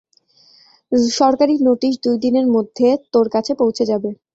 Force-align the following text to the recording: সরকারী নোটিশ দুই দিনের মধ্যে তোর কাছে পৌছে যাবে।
সরকারী 1.15 1.55
নোটিশ 1.61 1.93
দুই 2.03 2.17
দিনের 2.23 2.47
মধ্যে 2.55 2.87
তোর 3.13 3.27
কাছে 3.33 3.51
পৌছে 3.61 3.83
যাবে। 3.91 4.09